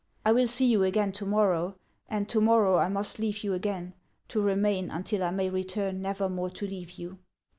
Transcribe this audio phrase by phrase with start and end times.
[0.25, 1.75] I will see you again to morrow,
[2.09, 3.93] and to morrow I must leave you again,
[4.29, 7.19] to remain until I may return never more to leave you."